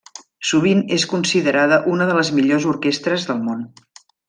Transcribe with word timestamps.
Sovint 0.51 0.79
és 0.95 1.05
considerada 1.11 1.79
una 1.93 2.09
de 2.13 2.17
les 2.21 2.33
millors 2.39 2.67
orquestres 2.73 3.29
del 3.31 3.45
món. 3.47 3.63